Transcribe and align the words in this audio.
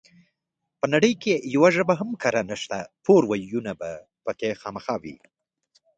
په 0.79 0.85
نړۍ 0.93 1.13
کې 1.23 1.33
يوه 1.55 1.69
ژبه 1.75 1.93
هم 2.01 2.09
کره 2.23 2.41
نشته 2.51 2.77
ده 2.83 2.89
پور 3.03 3.21
وييونه 3.27 3.71
پکې 4.25 4.51
خامخا 4.61 4.95
وي 5.03 5.15